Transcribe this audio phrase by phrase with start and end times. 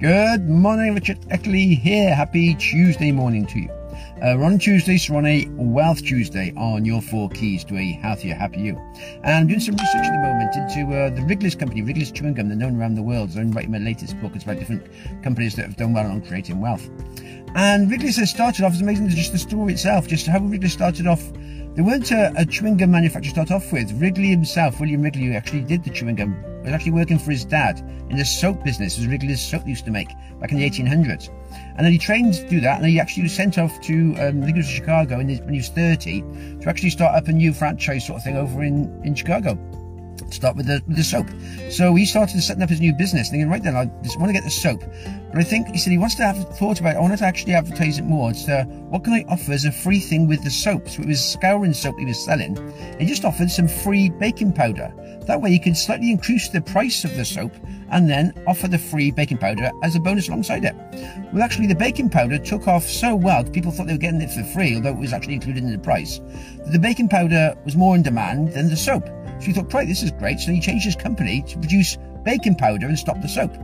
[0.00, 2.14] Good morning, Richard Eckley here.
[2.14, 3.70] Happy Tuesday morning to you.
[4.22, 7.76] Uh, we're on Tuesday, so we're on a Wealth Tuesday on your four keys to
[7.76, 8.76] a healthier, happy you.
[9.24, 12.32] And I'm doing some research at the moment into uh, the Wrigley's company, Wrigley's Chewing
[12.32, 12.48] Gum.
[12.48, 13.32] They're known around the world.
[13.32, 14.32] So I'm writing my latest book.
[14.34, 14.88] It's about different
[15.22, 16.88] companies that have done well on creating wealth.
[17.54, 21.06] And Wrigley's has started off, it's amazing just the story itself, just how Wrigley started
[21.06, 21.30] off
[21.74, 23.92] they weren't a, a, chewing gum manufacturer to start off with.
[24.00, 27.44] Wrigley himself, William Wrigley, who actually did the chewing gum, was actually working for his
[27.44, 27.78] dad
[28.10, 30.08] in the soap business, as Wrigley's soap used to make
[30.40, 31.28] back in the 1800s.
[31.76, 34.42] And then he trained to do that, and he actually was sent off to, um,
[34.42, 36.22] I think it was Chicago when he was 30,
[36.60, 39.58] to actually start up a new franchise sort of thing over in, in Chicago
[40.30, 41.26] start with the the soap.
[41.70, 44.32] So he started setting up his new business, thinking, right then, I just want to
[44.32, 44.82] get the soap.
[45.30, 46.94] But I think he said he wants to have thought about.
[46.94, 46.98] It.
[46.98, 48.30] I want to actually advertise it more.
[48.30, 50.88] Uh, what can I offer as a free thing with the soap?
[50.88, 52.56] So it was scouring soap he was selling.
[52.98, 54.92] He just offered some free baking powder.
[55.26, 57.52] That way he could slightly increase the price of the soap
[57.90, 60.74] and then offer the free baking powder as a bonus alongside it.
[61.32, 64.30] Well, actually, the baking powder took off so well, people thought they were getting it
[64.30, 66.20] for free, although it was actually included in the price.
[66.66, 69.06] The baking powder was more in demand than the soap.
[69.40, 70.40] So he thought, great, this is great.
[70.40, 73.54] So he changed his company to produce baking powder and stop the soap.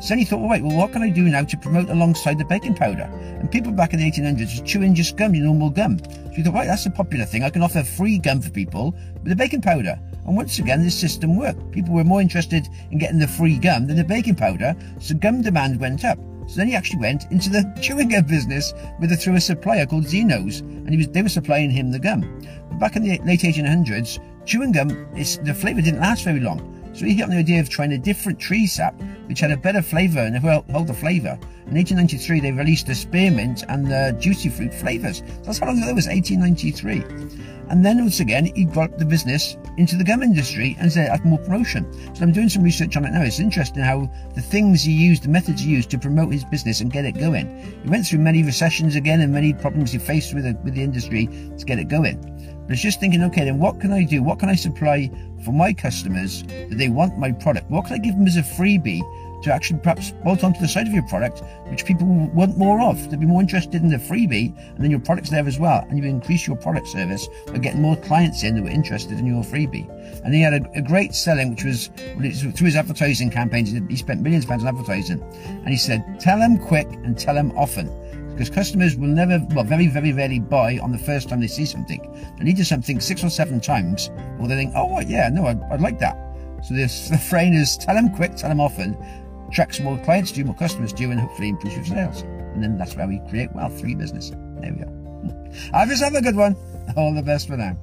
[0.00, 2.38] So then he thought, well, wait, well, what can I do now to promote alongside
[2.38, 3.10] the baking powder?
[3.40, 5.98] And people back in the 1800s were chewing just gum, your normal gum.
[5.98, 7.42] So he thought, right, that's a popular thing.
[7.42, 9.98] I can offer free gum for people with the baking powder.
[10.24, 11.72] And once again, this system worked.
[11.72, 15.42] People were more interested in getting the free gum than the baking powder, so gum
[15.42, 16.18] demand went up.
[16.48, 19.84] So then he actually went into the chewing gum business with a, through a supplier
[19.84, 22.22] called Zeno's, and he was they were supplying him the gum.
[22.70, 26.74] But back in the late 1800s, chewing gum, the flavour didn't last very long.
[26.94, 29.82] So he got the idea of trying a different tree sap, which had a better
[29.82, 31.38] flavour and held the flavour.
[31.66, 35.18] In 1893, they released the spearmint and the juicy fruit flavours.
[35.18, 37.57] So that's how long ago that was, 1893.
[37.70, 41.12] And then once again, he brought the business into the gum industry and said, I
[41.12, 41.86] have more promotion.
[42.14, 43.22] So I'm doing some research on it now.
[43.22, 46.80] It's interesting how the things he used, the methods he used to promote his business
[46.80, 47.46] and get it going.
[47.82, 50.82] He went through many recessions again and many problems he faced with the, with the
[50.82, 51.26] industry
[51.58, 52.37] to get it going.
[52.68, 54.22] But it's just thinking, okay, then what can I do?
[54.22, 55.10] What can I supply
[55.42, 57.70] for my customers that they want my product?
[57.70, 59.00] What can I give them as a freebie
[59.42, 63.08] to actually perhaps bolt onto the side of your product, which people want more of?
[63.08, 65.96] They'd be more interested in the freebie, and then your product's there as well, and
[65.96, 69.42] you increase your product service by getting more clients in that were interested in your
[69.42, 69.88] freebie.
[70.22, 73.70] And he had a, a great selling, which was through his advertising campaigns.
[73.88, 77.34] He spent millions of pounds on advertising, and he said, "Tell them quick and tell
[77.34, 77.88] them often."
[78.38, 81.66] Because customers will never, well, very, very rarely buy on the first time they see
[81.66, 82.00] something.
[82.38, 85.60] They need to something six or seven times, or they think, oh, yeah, no, I'd,
[85.72, 86.16] I'd like that.
[86.64, 88.96] So this, the frame is tell them quick, tell them often,
[89.48, 92.22] attracts more clients you, more customers to you, and hopefully improves your sales.
[92.22, 94.30] And then that's where we create wealth through business.
[94.30, 95.50] There we go.
[95.74, 96.54] I'll just have a good one.
[96.96, 97.76] All the best for now.